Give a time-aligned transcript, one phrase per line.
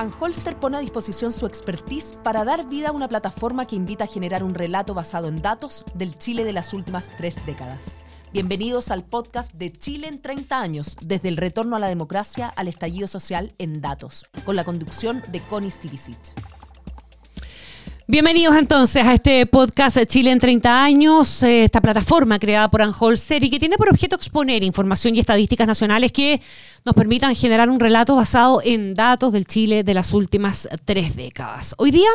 [0.00, 4.06] Anholster pone a disposición su expertise para dar vida a una plataforma que invita a
[4.06, 8.00] generar un relato basado en datos del Chile de las últimas tres décadas.
[8.32, 12.68] Bienvenidos al podcast de Chile en 30 años, desde el retorno a la democracia al
[12.68, 16.16] estallido social en datos, con la conducción de Connie Stivicic.
[18.10, 23.44] Bienvenidos entonces a este podcast Chile en 30 años, eh, esta plataforma creada por Anholster
[23.44, 26.42] y que tiene por objeto exponer información y estadísticas nacionales que
[26.84, 31.74] nos permitan generar un relato basado en datos del Chile de las últimas tres décadas.
[31.76, 32.08] Hoy día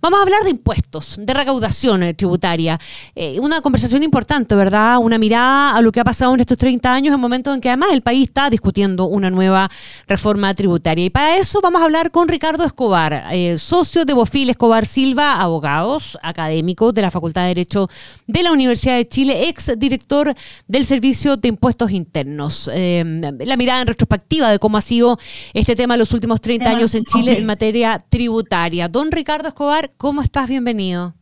[0.00, 2.78] vamos a hablar de impuestos, de recaudación eh, tributaria.
[3.14, 4.98] Eh, una conversación importante, ¿verdad?
[4.98, 7.70] Una mirada a lo que ha pasado en estos 30 años, en momentos en que
[7.70, 9.70] además el país está discutiendo una nueva
[10.06, 11.06] reforma tributaria.
[11.06, 15.40] Y para eso vamos a hablar con Ricardo Escobar, eh, socio de Bofil Escobar Silva,
[15.40, 17.88] abogados, académico de la Facultad de Derecho
[18.26, 20.34] de la Universidad de Chile, ex director
[20.68, 22.68] del Servicio de Impuestos Internos.
[22.70, 25.18] la mirada en de cómo ha sido
[25.54, 28.88] este tema en los últimos 30 años en Chile en materia tributaria.
[28.88, 30.48] Don Ricardo Escobar, ¿cómo estás?
[30.48, 31.14] Bienvenido.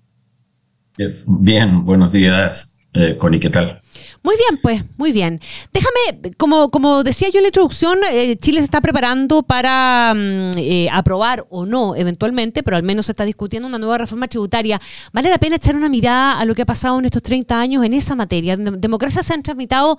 [1.26, 3.82] Bien, buenos días, eh, Connie, ¿qué tal?
[4.22, 5.40] Muy bien, pues, muy bien.
[5.72, 10.52] Déjame, como, como decía yo en la introducción, eh, Chile se está preparando para mm,
[10.56, 14.80] eh, aprobar o no, eventualmente, pero al menos se está discutiendo una nueva reforma tributaria.
[15.12, 17.84] Vale la pena echar una mirada a lo que ha pasado en estos 30 años
[17.84, 18.54] en esa materia.
[18.54, 19.98] En democracia se han tramitado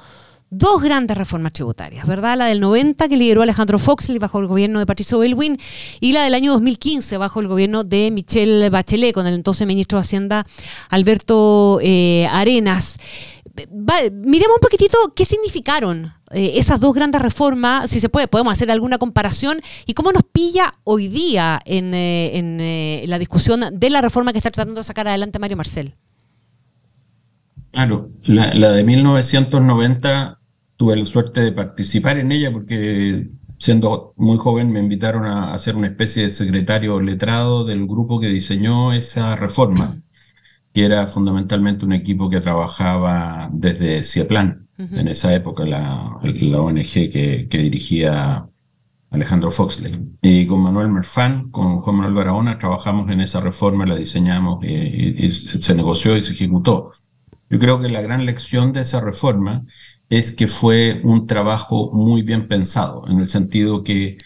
[0.52, 2.38] dos grandes reformas tributarias, ¿verdad?
[2.38, 5.58] La del 90 que lideró Alejandro Foxley bajo el gobierno de Patricio Belwin
[6.00, 9.98] y la del año 2015 bajo el gobierno de Michelle Bachelet con el entonces ministro
[9.98, 10.48] de Hacienda
[10.90, 12.98] Alberto eh, Arenas.
[14.12, 18.72] miremos un poquitito qué significaron eh, esas dos grandes reformas, si se puede, podemos hacer
[18.72, 24.32] alguna comparación y cómo nos pilla hoy día en, eh, la discusión de la reforma
[24.32, 25.94] que está tratando de sacar adelante Mario Marcel.
[27.72, 30.39] Claro, la, la de 1990
[30.80, 33.28] tuve la suerte de participar en ella porque
[33.58, 38.30] siendo muy joven me invitaron a, hacer una especie de secretario letrado del grupo que
[38.30, 40.02] diseñó esa reforma,
[40.74, 47.10] que era fundamentalmente un equipo que trabajaba desde CIEPLAN, en esa época, la, la ONG
[47.12, 48.48] que, que, dirigía
[49.10, 50.16] Alejandro Foxley.
[50.22, 55.30] Y con Manuel Merfán, con Juan Manuel Barahona, trabajamos en esa reforma, la diseñamos y
[55.30, 56.94] se negoció y se ejecutó.
[57.50, 59.66] Yo creo que la gran lección de esa reforma
[60.10, 64.18] es que fue un trabajo muy bien pensado, en el sentido que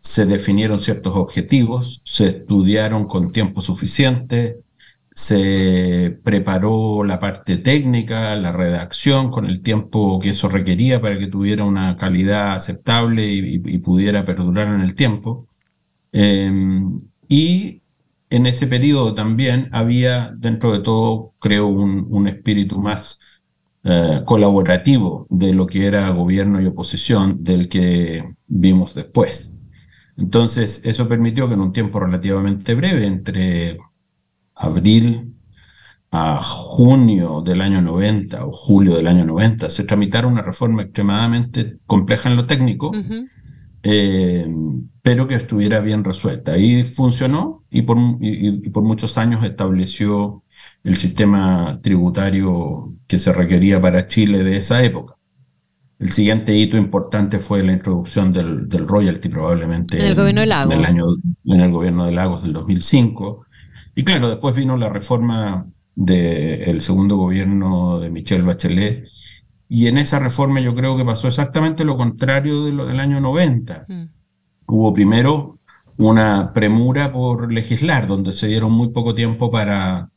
[0.00, 4.60] se definieron ciertos objetivos, se estudiaron con tiempo suficiente,
[5.14, 11.26] se preparó la parte técnica, la redacción, con el tiempo que eso requería para que
[11.26, 15.48] tuviera una calidad aceptable y, pudiera perdurar en el tiempo.
[16.12, 17.82] Em, y
[18.30, 23.20] en ese periodo también había, dentro de todo, creo, un espíritu más
[23.82, 29.54] eh, colaborativo de lo que era gobierno y oposición del que vimos después.
[30.18, 33.78] Entonces, eso permitió que en un tiempo relativamente breve, entre
[34.54, 35.34] abril
[36.10, 41.78] a junio del año 90 o julio del año 90, se tramitara una reforma extremadamente
[41.86, 42.92] compleja en lo técnico,
[43.82, 44.46] eh,
[45.00, 46.58] pero que estuviera bien resuelta.
[46.58, 50.44] Y funcionó y por, y por muchos años estableció
[50.84, 55.16] el sistema tributario que se requería para Chile de esa época.
[55.98, 60.72] El siguiente hito importante fue la introducción del, royalty, probablemente en el, gobierno de Lagos.
[60.72, 61.04] En el, año,
[61.44, 63.44] en el gobierno de Lagos del 2005.
[63.94, 69.04] Y claro, después vino la reforma del segundo gobierno de Michelle Bachelet.
[69.68, 73.20] Y en esa reforma yo creo que pasó exactamente lo contrario de lo del año
[73.20, 73.84] 90.
[73.86, 74.04] Mm.
[74.68, 75.58] Hubo primero
[75.98, 80.08] una premura por legislar, donde se dieron muy poco tiempo para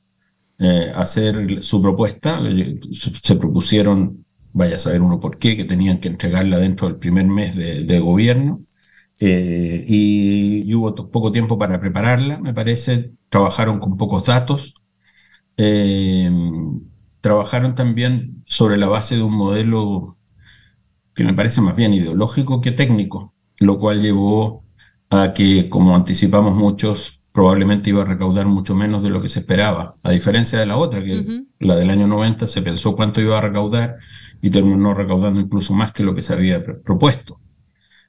[0.63, 2.39] eh, hacer su propuesta.
[2.47, 6.97] Eh, se propusieron, vaya a saber uno por qué, que tenían que entregarla dentro del
[6.97, 8.61] primer mes de, gobierno.
[9.19, 13.11] Eh, y, hubo poco tiempo para prepararla, me parece.
[13.29, 14.75] Trabajaron con pocos datos.
[17.21, 20.17] trabajaron también sobre la base de un modelo
[21.15, 24.65] que me parece más bien ideológico que técnico, lo cual llevó
[25.09, 29.39] a que, como anticipamos muchos, probablemente iba a recaudar mucho menos de lo que se
[29.39, 33.37] esperaba, a diferencia de la otra, que la del año 90 se pensó cuánto iba
[33.37, 33.97] a recaudar
[34.41, 37.41] y terminó recaudando incluso más que lo que se había propuesto.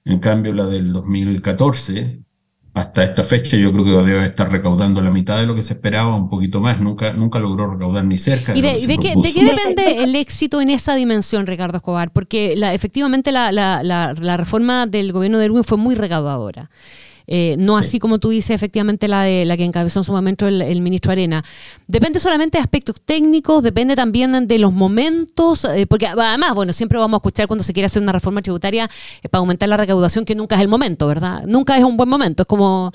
[0.04, 2.20] En cambio, la del 2014,
[2.74, 5.72] hasta esta fecha, yo creo que debe estar recaudando la mitad de lo que se
[5.72, 8.52] esperaba, un poquito más, nunca, nunca logró recaudar ni cerca.
[8.52, 12.12] De ¿Y de, qué, depende el éxito en esa dimensión, Ricardo Escobar?
[12.12, 16.68] Porque la, efectivamente la, la, la, reforma del gobierno de Erwin fue muy recaudadora.
[17.26, 20.46] Eh, no así como tú dices, efectivamente, la de la que encabezó en su momento
[20.46, 21.44] el, ministro Arena.
[21.86, 26.98] Depende solamente de aspectos técnicos, depende también de los momentos, eh, porque además, bueno, siempre
[26.98, 28.90] vamos a escuchar cuando se quiere hacer una reforma tributaria
[29.30, 31.44] para aumentar la recaudación, que nunca es el momento, ¿verdad?
[31.46, 32.92] Nunca es un buen momento, es como...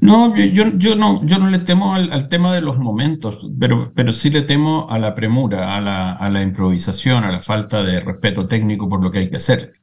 [0.00, 4.12] No, yo, yo, no, yo no le temo al, tema de los momentos, pero, pero
[4.12, 8.00] sí le temo a la premura, a la, a la improvisación, a la falta de
[8.00, 9.74] respeto técnico por lo que hay que hacer.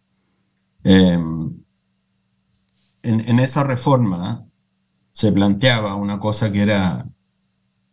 [0.84, 1.61] Em,
[3.04, 4.46] en, esa reforma
[5.12, 7.08] se planteaba una cosa que era,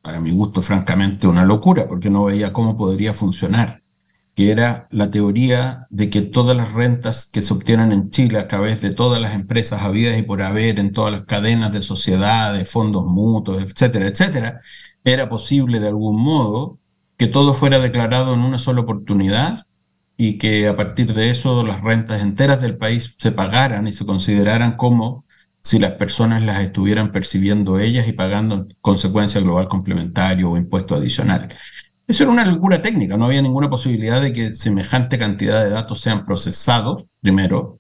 [0.02, 3.82] para mi gusto, francamente, una locura, porque no veía cómo podría funcionar,
[4.34, 8.48] que era la teoría de que todas las rentas que se obtienen en Chile a
[8.48, 12.70] través de todas las empresas habidas y por haber en todas las cadenas de sociedades,
[12.70, 14.60] fondos mutuos, etcétera, etcétera,
[15.04, 16.78] era posible de algún modo
[17.16, 19.66] que todo fuera declarado en una sola oportunidad
[20.20, 24.04] y que a partir de eso las rentas enteras del país se pagaran y se
[24.04, 25.24] consideraran como
[25.62, 30.96] si las personas las estuvieran percibiendo ellas y pagando en consecuencia global complementario o impuesto
[30.96, 31.48] adicional.
[32.08, 36.00] Eso era una locura técnica, no había ninguna posibilidad de que semejante cantidad de datos
[36.00, 37.78] sean procesados, primero,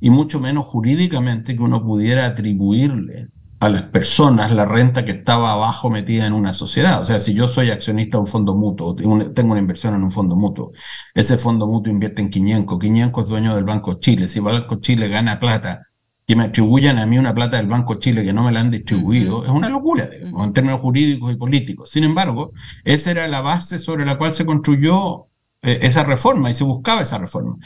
[0.00, 3.28] y mucho menos jurídicamente que uno pudiera atribuirle
[3.64, 7.00] a las personas la renta que estaba abajo metida en una sociedad.
[7.00, 10.10] O sea, si yo soy accionista de un fondo mutuo, tengo una inversión en un
[10.10, 10.72] fondo mutuo,
[11.14, 14.76] ese fondo mutuo invierte en Quiñenco, Quiñenco es dueño del Banco Chile, si el Banco
[14.76, 15.88] Chile gana plata,
[16.26, 18.70] que me atribuyan a mí una plata del Banco Chile que no me la han
[18.70, 21.90] distribuido, es una locura, en términos jurídicos y políticos.
[21.90, 22.52] Sin embargo,
[22.84, 25.26] esa era la base sobre la cual se construyó
[25.62, 27.56] eh, esa reforma y se buscaba esa reforma.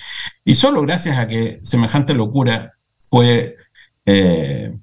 [0.45, 3.57] Y solo gracias a que semejante locura fue...
[4.07, 4.78] Eh,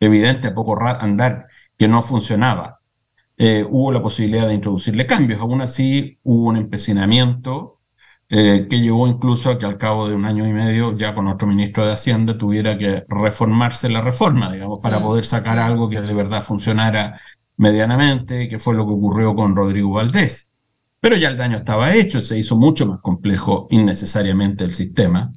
[0.00, 1.46] evidente a poco andar
[1.76, 2.80] que no funcionaba,
[3.36, 5.40] eh, hubo la posibilidad de introducirle cambios.
[5.40, 7.78] Aún así, hubo un empecinamiento
[8.28, 11.28] eh, que llevó incluso a que al cabo de un año y medio, ya con
[11.28, 16.00] otro ministro de Hacienda, tuviera que reformarse la reforma, digamos, para poder sacar algo que
[16.00, 17.20] de verdad funcionara
[17.56, 20.50] medianamente, que fue lo que ocurrió con Rodrigo Valdés.
[21.00, 25.32] Pero ya el daño estaba hecho, se hizo mucho más complejo innecesariamente el sistema.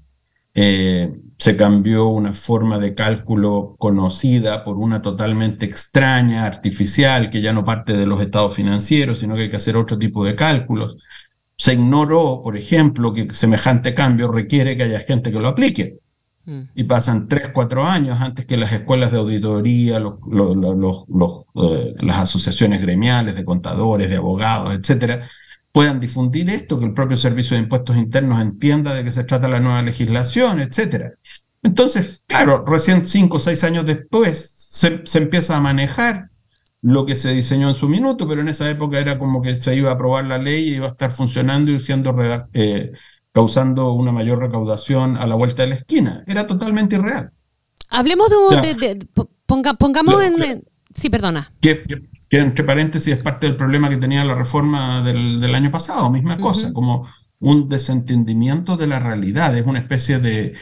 [0.53, 7.51] Eh, se cambió una forma de cálculo conocida por una totalmente extraña, artificial, que ya
[7.51, 10.97] no parte de los estados financieros, sino que hay que hacer otro tipo de cálculos.
[11.57, 15.97] Se ignoró, por ejemplo, que semejante cambio requiere que haya gente que lo aplique.
[16.45, 16.61] Mm.
[16.75, 23.33] Y pasan tres, cuatro años antes que las escuelas de auditoría, eh, las asociaciones gremiales
[23.33, 25.27] de contadores, de abogados, etcétera,
[25.71, 29.47] puedan difundir esto, que el propio Servicio de Impuestos Internos entienda de qué se trata
[29.47, 31.13] la nueva legislación, etc.
[31.63, 36.29] Entonces, claro, recién cinco o seis años después se, empieza a manejar
[36.81, 39.75] lo que se diseñó en su minuto, pero en esa época era como que se
[39.75, 42.15] iba a aprobar la ley y iba a estar funcionando y siendo
[42.53, 42.91] eh,
[43.31, 46.23] causando una mayor recaudación a la vuelta de la esquina.
[46.27, 47.31] Era totalmente irreal.
[47.89, 49.07] Hablemos de,
[49.45, 50.63] pongamos en,
[50.95, 51.53] Sí, perdona.
[51.61, 51.83] Que,
[52.39, 56.71] entre paréntesis es parte del problema que tenía la reforma del, año pasado, misma cosa,
[56.73, 57.07] como
[57.39, 60.53] un desentendimiento de la realidad, es una especie de,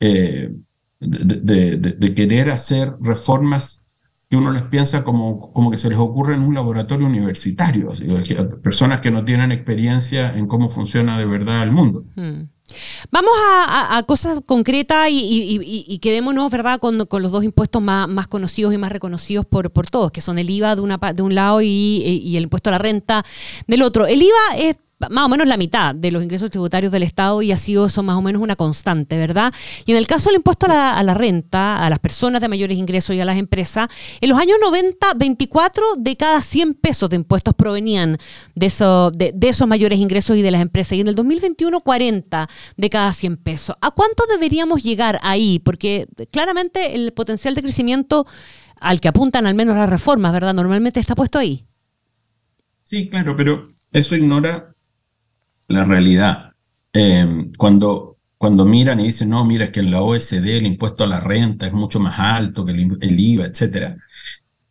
[0.00, 0.52] eh,
[1.00, 3.82] de, querer hacer reformas
[4.30, 7.90] que uno les piensa como, como que se les ocurre en un laboratorio universitario,
[8.62, 12.04] personas que no tienen experiencia en cómo funciona de verdad el mundo.
[12.14, 12.42] Mm.
[13.10, 13.32] Vamos
[13.66, 19.46] a, cosas concretas y, quedémonos, ¿verdad?, con, los dos impuestos más, conocidos y más reconocidos
[19.46, 22.70] por, por todos, que son el IVA de, una, de un lado y, el impuesto
[22.70, 23.24] a la renta
[23.66, 24.06] del otro.
[24.06, 24.76] El IVA es
[25.10, 28.02] más o menos la mitad de los ingresos tributarios del Estado y ha sido eso
[28.02, 29.52] más o menos una constante, ¿verdad?
[29.86, 33.14] Y en el caso del impuesto a la, renta, a las personas de mayores ingresos
[33.14, 33.88] y a las empresas,
[34.20, 38.18] en los años 90, 24 de cada 100 pesos de impuestos provenían
[38.54, 40.92] de, de, esos mayores ingresos y de las empresas.
[40.92, 43.76] Y en el 2021, 40 de cada 100 pesos.
[43.80, 45.60] ¿A cuánto deberíamos llegar ahí?
[45.60, 48.26] Porque claramente el potencial de crecimiento
[48.80, 50.54] al que apuntan al menos las reformas, ¿verdad?
[50.54, 51.64] Normalmente está puesto ahí.
[52.84, 54.74] Sí, claro, pero eso ignora
[55.68, 56.52] la realidad.
[56.92, 61.04] Eh, cuando, cuando miran y dicen, no, mira, es que en la OSD el impuesto
[61.04, 63.96] a la renta es mucho más alto que el, IVA, etc.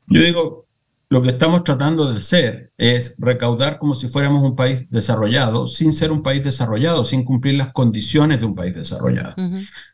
[0.08, 0.66] Yo digo,
[1.10, 5.94] lo que estamos tratando de hacer es recaudar como si fuéramos un país desarrollado, sin
[5.94, 9.36] ser un país desarrollado, sin cumplir las condiciones de un país desarrollado.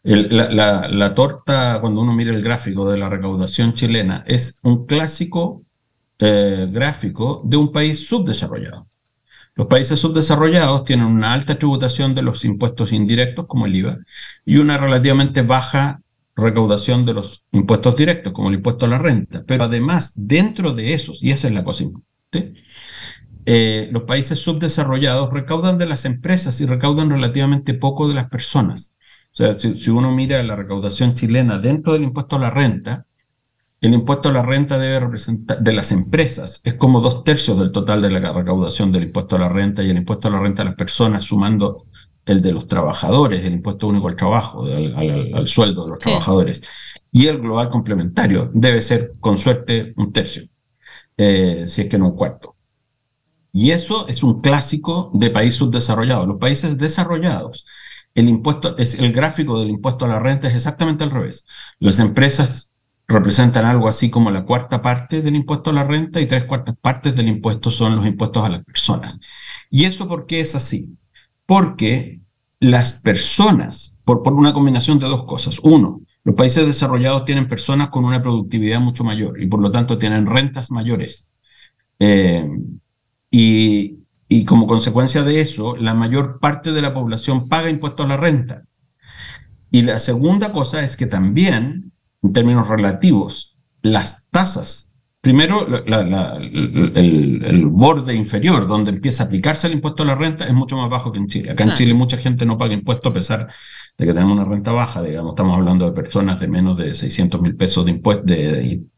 [0.03, 5.63] la, torta, cuando uno mira el gráfico de la recaudación chilena, es un clásico
[6.17, 8.87] eh, gráfico de un país subdesarrollado.
[9.55, 13.97] Los países subdesarrollados tienen una alta tributación de los impuestos indirectos, como el IVA,
[14.45, 16.01] y una relativamente baja
[16.35, 19.43] recaudación de los impuestos directos, como el impuesto a la renta.
[19.45, 22.53] Pero además, dentro de esos, y esa es la cosa importante,
[23.45, 28.95] eh, los países subdesarrollados recaudan de las empresas y recaudan relativamente poco de las personas.
[29.33, 33.05] O sea, si, uno mira la recaudación chilena dentro del impuesto a la renta,
[33.83, 37.73] el impuesto a la renta debe representar, de las empresas, es como dos tercios del
[37.73, 40.63] total de la recaudación del impuesto a la renta y el impuesto a la renta
[40.63, 41.87] de las personas, sumando
[42.25, 46.63] el de los trabajadores, el impuesto único al trabajo, al, sueldo de los trabajadores,
[47.11, 50.43] y el global complementario debe ser, con suerte, un tercio,
[51.17, 52.55] eh, si es que no un cuarto.
[53.51, 56.25] Y eso es un clásico de países subdesarrollados.
[56.25, 57.65] Los países desarrollados,
[58.15, 61.45] el impuesto, es, el gráfico del impuesto a la renta es exactamente al revés.
[61.79, 62.72] Las empresas
[63.13, 66.75] representan algo así como la cuarta parte del impuesto a la renta y tres cuartas
[66.81, 69.19] partes del impuesto son los impuestos a las personas.
[69.69, 70.97] ¿Y eso por qué es así?
[71.45, 72.21] Porque
[72.59, 75.59] las personas, por, por una combinación de dos cosas.
[75.63, 79.97] Uno, los países desarrollados tienen personas con una productividad mucho mayor y por lo tanto
[79.97, 81.29] tienen rentas mayores.
[81.99, 82.49] Eh,
[83.31, 88.09] y, y como consecuencia de eso, la mayor parte de la población paga impuestos a
[88.09, 88.63] la renta.
[89.71, 91.92] Y la segunda cosa es que también,
[92.23, 100.03] en términos relativos, las tasas Primero, el, borde inferior, donde empieza a aplicarse el impuesto
[100.03, 101.49] a la renta, es mucho más bajo que en Chile.
[101.49, 103.47] Acá en Chile mucha gente no paga impuestos a pesar
[103.97, 107.41] de que tenemos una renta baja, digamos, estamos hablando de personas de menos de 600
[107.41, 108.01] mil pesos de,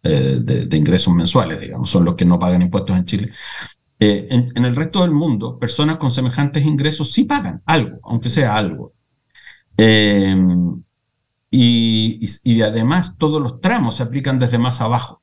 [0.01, 3.31] eh, de, de, ingresos mensuales, digamos, son los que no pagan impuestos en Chile.
[3.99, 8.57] Eh, en, el resto del mundo, personas con semejantes ingresos sí pagan algo, aunque sea
[8.57, 8.93] algo.
[9.77, 10.35] Eh,
[11.57, 15.21] y, además todos los tramos se aplican desde más abajo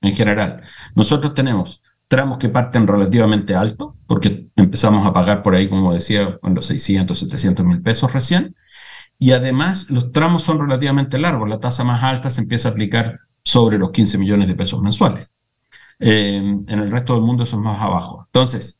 [0.00, 0.62] en general.
[0.94, 6.38] Nosotros tenemos tramos que parten relativamente alto, porque empezamos a pagar por ahí, como decía,
[6.38, 8.54] con los 600, 700 mil pesos recién,
[9.18, 13.20] y además los tramos son relativamente largos, la tasa más alta se empieza a aplicar
[13.42, 15.34] sobre los 15 millones de pesos mensuales.
[15.98, 18.22] Eh, en el resto del mundo eso es más abajo.
[18.26, 18.78] Entonces,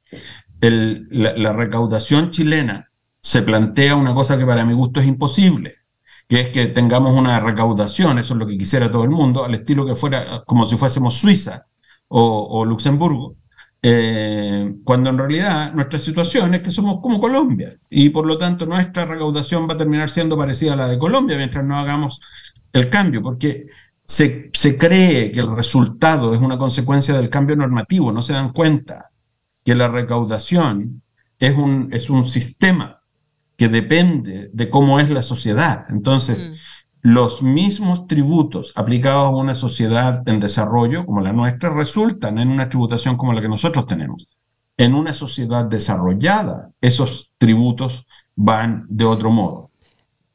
[0.60, 5.83] la recaudación chilena se plantea una cosa que para mi gusto es imposible,
[6.28, 9.54] que es que tengamos una recaudación, eso es lo que quisiera todo el mundo, al
[9.54, 11.66] estilo que fuera como si fuésemos Suiza
[12.08, 13.36] o, Luxemburgo,
[13.82, 18.64] eh, cuando en realidad nuestra situación es que somos como Colombia y por lo tanto
[18.66, 22.20] nuestra recaudación va a terminar siendo parecida a la de Colombia mientras no hagamos
[22.72, 23.66] el cambio, porque
[24.06, 28.52] se, se cree que el resultado es una consecuencia del cambio normativo, no se dan
[28.52, 29.10] cuenta
[29.64, 31.02] que la recaudación
[31.38, 33.03] es un, es un sistema
[33.56, 35.86] que depende de cómo es la sociedad.
[35.88, 36.54] Entonces, mm.
[37.02, 42.68] los mismos tributos aplicados a una sociedad en desarrollo como la nuestra resultan en una
[42.68, 44.28] tributación como la que nosotros tenemos.
[44.76, 49.70] En una sociedad desarrollada, esos tributos van de otro modo.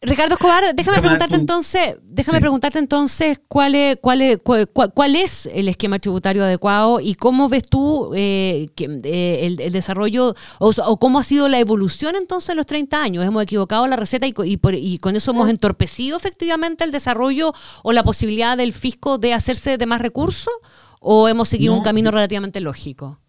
[0.01, 5.67] Ricardo Escobar, déjame, preguntarte entonces, déjame preguntarte entonces cuál es, cuál, es, cuál, es el
[5.67, 11.49] esquema tributario adecuado y cómo ves tú eh, eh, el, desarrollo o, cómo ha sido
[11.49, 13.25] la evolución entonces en los 30 años.
[13.25, 17.53] ¿Hemos equivocado la receta y, y, con eso hemos entorpecido efectivamente el desarrollo
[17.83, 20.53] o la posibilidad del fisco de hacerse de más recursos
[21.01, 23.19] o hemos seguido un camino relativamente lógico?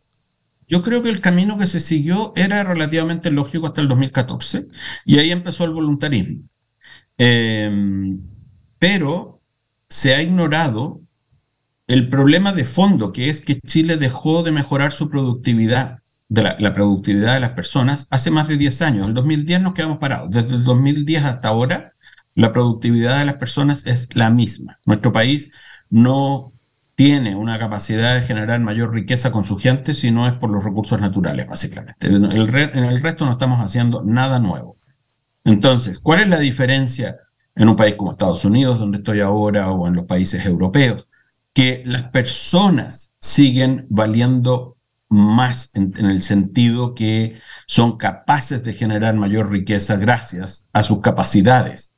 [0.68, 4.68] Yo creo que el camino que se siguió era relativamente lógico hasta el 2014
[5.04, 6.49] y ahí empezó el voluntarismo.
[7.22, 8.18] Em,
[8.78, 9.42] pero
[9.90, 11.02] se ha ignorado
[11.86, 15.98] el problema de fondo, que es que Chile dejó de mejorar su productividad,
[16.30, 19.02] la, productividad de las personas, hace más de 10 años.
[19.02, 20.30] En el 2010 nos quedamos parados.
[20.30, 21.92] Desde el 2010 hasta ahora,
[22.34, 24.78] la productividad de las personas es la misma.
[24.86, 25.50] Nuestro país
[25.90, 26.54] no
[26.94, 30.64] tiene una capacidad de generar mayor riqueza con su gente si no es por los
[30.64, 32.06] recursos naturales, básicamente.
[32.06, 34.79] En el resto no estamos haciendo nada nuevo.
[35.44, 37.16] Entonces, ¿cuál es la diferencia
[37.54, 41.08] en un país como Estados Unidos, donde estoy ahora, o en los países europeos?
[41.52, 44.76] Que las personas siguen valiendo
[45.10, 51.89] más en, el sentido que son capaces de generar mayor riqueza gracias a sus capacidades.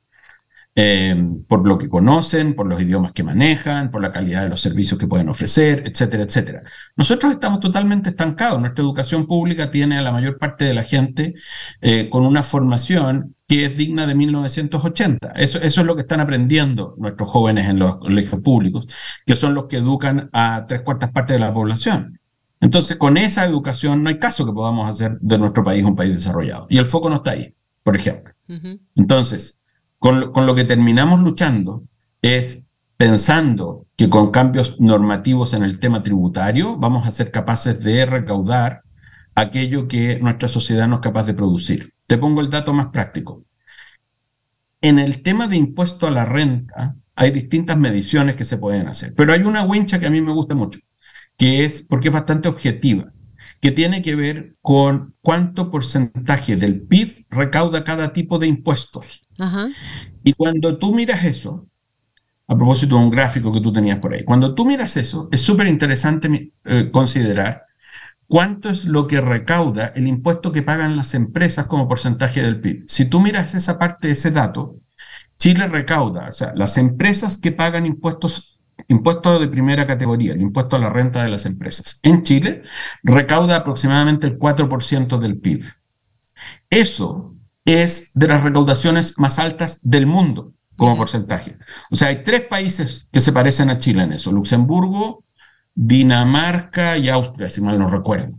[0.74, 1.14] Eh,
[1.48, 4.98] por lo que conocen, por los idiomas que manejan, por la calidad de los servicios
[4.98, 6.62] que pueden ofrecer, etcétera, etcétera.
[6.96, 8.58] Nosotros estamos totalmente estancados.
[8.58, 11.34] Nuestra educación pública tiene a la mayor parte de la gente
[11.82, 15.32] eh, con una formación que es digna de 1980.
[15.36, 18.86] Eso, eso es lo que están aprendiendo nuestros jóvenes en los colegios públicos,
[19.26, 22.18] que son los que educan a tres cuartas partes de la población.
[22.62, 26.14] Entonces, con esa educación no hay caso que podamos hacer de nuestro país un país
[26.14, 26.66] desarrollado.
[26.70, 28.32] Y el foco no está ahí, por ejemplo.
[28.94, 29.58] Entonces,
[30.02, 31.84] con lo, que terminamos luchando
[32.22, 32.64] es
[32.96, 38.82] pensando que con cambios normativos en el tema tributario vamos a ser capaces de recaudar
[39.36, 41.94] aquello que nuestra sociedad no es capaz de producir.
[42.08, 43.44] Te pongo el dato más práctico.
[44.80, 49.14] En el tema de impuesto a la renta hay distintas mediciones que se pueden hacer,
[49.16, 50.80] pero hay una wincha que a mí me gusta mucho,
[51.36, 53.12] que es porque es bastante objetiva,
[53.62, 59.22] que tiene que ver con cuánto porcentaje del PIB recauda cada tipo de impuestos.
[60.24, 61.68] Y cuando tú miras eso,
[62.48, 65.42] a propósito de un gráfico que tú tenías por ahí, cuando tú miras eso, es
[65.42, 67.62] súper interesante eh, considerar
[68.26, 72.86] cuánto es lo que recauda el impuesto que pagan las empresas como porcentaje del PIB.
[72.88, 74.80] Si tú miras esa parte ese dato,
[75.38, 80.76] Chile recauda, o sea, las empresas que pagan impuestos, impuestos de primera categoría, el impuesto
[80.76, 82.62] a la renta de las empresas, en Chile
[83.02, 85.64] recauda aproximadamente el 4% del PIB.
[86.70, 87.34] Eso
[87.64, 91.56] es de las recaudaciones más altas del mundo como porcentaje.
[91.90, 95.24] O sea, hay tres países que se parecen a Chile en eso, Luxemburgo,
[95.74, 98.38] Dinamarca y Austria, si mal no recuerdo.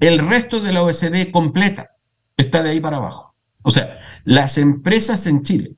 [0.00, 1.90] El resto de la OECD completa
[2.36, 3.34] está de ahí para abajo.
[3.62, 5.76] O sea, las empresas en Chile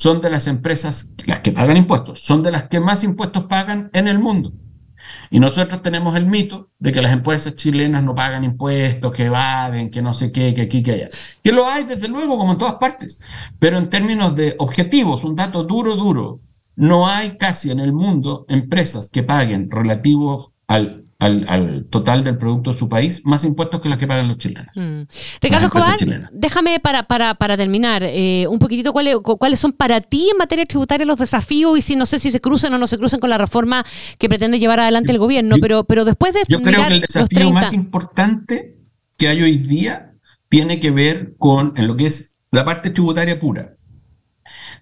[0.00, 3.90] son de las empresas, las que pagan impuestos, son de las que más impuestos pagan
[3.92, 4.52] en el mundo.
[5.30, 9.90] Y nosotros tenemos el mito de que las empresas chilenas no pagan impuestos, que evaden,
[9.90, 11.10] que no sé qué, que aquí, que allá.
[11.42, 13.20] Y lo hay, desde luego, como en todas partes.
[13.58, 16.40] Pero en términos de objetivos, un dato duro, duro,
[16.76, 22.72] no hay casi en el mundo empresas que paguen relativos al al, total del producto
[22.72, 24.68] de su país, más impuestos que los que pagan los chilenos.
[24.74, 25.02] Mm.
[25.40, 25.96] Ricardo Escobar,
[26.32, 30.64] déjame para, para, para terminar eh, un poquitito cuáles, cuáles son para ti en materia
[30.64, 33.30] tributaria los desafíos y si no sé si se cruzan o no se cruzan con
[33.30, 33.84] la reforma
[34.18, 36.40] que pretende llevar adelante el gobierno, pero, pero después de...
[36.48, 38.76] Yo creo que el desafío más importante
[39.16, 40.14] que hay hoy día
[40.48, 43.76] tiene que ver con en lo que es la parte tributaria pura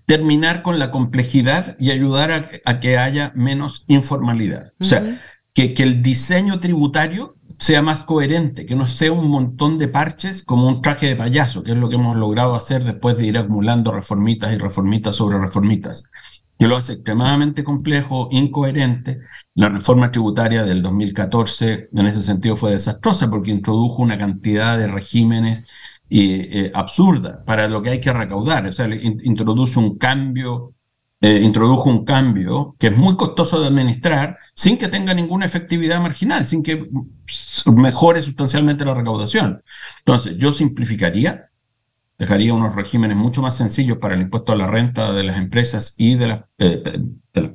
[0.07, 4.73] terminar con la complejidad y ayudar a, que haya menos informalidad.
[4.81, 5.21] O sea,
[5.67, 10.69] que, el diseño tributario sea más coherente, que no sea un montón de parches como
[10.69, 13.91] un traje de payaso, que es lo que hemos logrado hacer después de ir acumulando
[13.91, 16.05] reformitas y reformitas sobre reformitas.
[16.61, 19.21] Y lo hace extremadamente complejo, incoherente.
[19.55, 24.87] La reforma tributaria del 2014 en ese sentido fue desastrosa porque introdujo una cantidad de
[24.87, 25.67] regímenes
[26.11, 28.67] eh, absurda para lo que hay que recaudar.
[28.67, 30.75] O sea, introduce un cambio
[31.21, 36.01] eh, introdujo un cambio que es muy costoso de administrar sin que tenga ninguna efectividad
[36.01, 36.89] marginal, sin que
[37.73, 39.63] mejore sustancialmente la recaudación.
[40.01, 41.51] Entonces, yo simplificaría,
[42.19, 45.95] dejaría unos regímenes mucho más sencillos para el impuesto a la renta de las empresas
[45.97, 46.83] y de las, eh,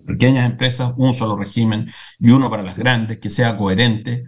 [0.08, 4.24] pequeñas empresas, un solo régimen y uno para las grandes, que sea coherente.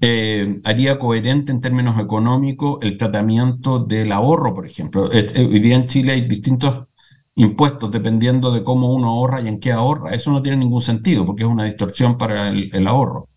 [0.00, 5.10] Eh, haría coherente en términos económicos el tratamiento del ahorro, por ejemplo.
[5.10, 6.86] hoy día en Chile hay distintos
[7.34, 10.14] impuestos dependiendo de cómo uno ahorra y en qué ahorra.
[10.14, 13.28] Eso no tiene ningún sentido porque es una distorsión para el, ahorro.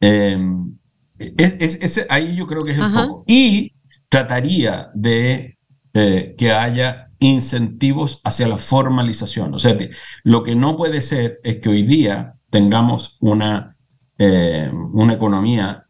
[0.00, 0.76] Em,
[1.18, 3.24] es, ahí yo creo que es el foco.
[3.26, 3.74] Y
[4.08, 5.58] trataría de
[5.94, 9.54] eh, que haya incentivos hacia la formalización.
[9.54, 9.76] O sea,
[10.22, 13.76] lo que no puede ser es que hoy día tengamos una,
[14.18, 15.85] eh, una economía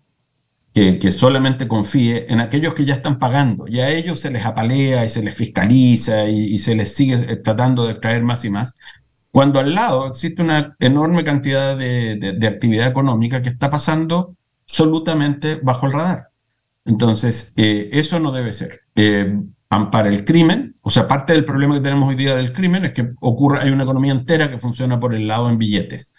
[0.76, 5.06] que, solamente confíe en aquellos que ya están pagando y a ellos se les apalea
[5.06, 8.74] y se les fiscaliza y, se les sigue eh, tratando de extraer más y más,
[9.30, 14.36] cuando al lado existe una enorme cantidad de, actividad económica que está pasando
[14.68, 16.28] absolutamente bajo el radar.
[16.84, 18.82] Entonces, eh, eso no debe ser.
[18.96, 19.34] Eh,
[19.70, 22.92] ampara el crimen, o sea, parte del problema que tenemos hoy día del crimen es
[22.92, 26.12] que ocurre, hay una economía entera que funciona por el lado en billetes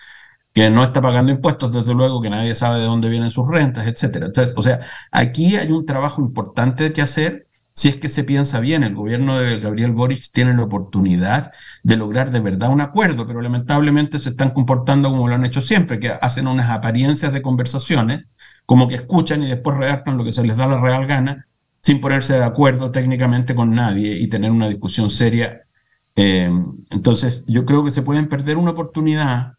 [0.58, 3.86] que no está pagando impuestos, desde luego, que nadie sabe de dónde vienen sus rentas,
[3.86, 4.26] etcétera.
[4.26, 4.80] Entonces, o sea,
[5.12, 8.82] aquí hay un trabajo importante que hacer si es que se piensa bien.
[8.82, 11.52] El gobierno de Gabriel Boric tiene la oportunidad
[11.84, 15.62] de lograr de verdad un acuerdo, pero lamentablemente se están comportando como lo han hecho
[15.62, 18.28] siempre, que hacen unas apariencias de conversaciones,
[18.66, 21.46] como que escuchan y después redactan lo que se les da la real gana,
[21.84, 25.68] sin ponerse de acuerdo técnicamente con nadie y tener una discusión seria.
[26.16, 26.50] Eh,
[26.90, 29.57] entonces, yo creo que se pueden perder una oportunidad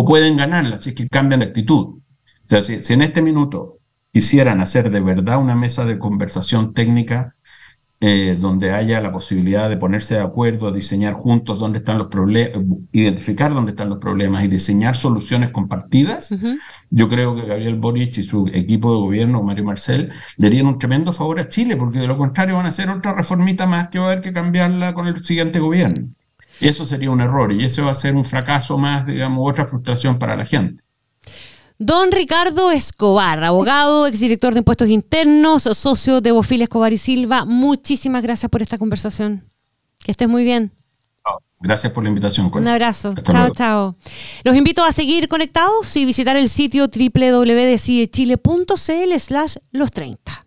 [0.00, 1.84] o pueden ganarla si es que cambian de actitud.
[1.86, 2.00] O
[2.44, 3.78] sea, si, en este minuto
[4.12, 7.34] quisieran hacer de verdad una mesa de conversación técnica
[7.98, 12.64] eh, donde haya la posibilidad de ponerse de acuerdo, diseñar juntos dónde están los problemas,
[12.92, 16.32] identificar dónde están los problemas y diseñar soluciones compartidas,
[16.90, 20.78] yo creo que Gabriel Boric y su equipo de gobierno, Mario Marcel, le harían un
[20.78, 23.98] tremendo favor a Chile, porque de lo contrario van a hacer otra reformita más que
[23.98, 26.06] va a haber que cambiarla con el siguiente gobierno.
[26.60, 30.18] Eso sería un error y eso va a ser un fracaso más, digamos, otra frustración
[30.18, 30.82] para la gente.
[31.78, 38.22] Don Ricardo Escobar, abogado, exdirector de impuestos internos, socio de Bofilia Escobar y Silva, muchísimas
[38.22, 39.44] gracias por esta conversación.
[40.04, 40.72] Que estés muy bien.
[41.60, 42.50] Gracias por la invitación.
[42.52, 43.14] Un abrazo.
[43.22, 43.96] chao, chao.
[44.44, 50.46] Los invito a seguir conectados y visitar el sitio www.decidechile.cl slash los 30.